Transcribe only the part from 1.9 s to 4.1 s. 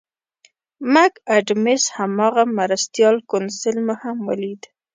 هماغه مرستیال کونسل مو